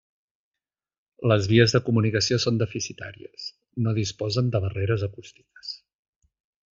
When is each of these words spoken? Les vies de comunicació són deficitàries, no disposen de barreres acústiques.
Les 1.31 1.49
vies 1.51 1.75
de 1.75 1.81
comunicació 1.89 2.39
són 2.45 2.57
deficitàries, 2.63 3.47
no 3.87 3.93
disposen 4.01 4.53
de 4.57 4.63
barreres 4.67 5.09
acústiques. 5.09 5.75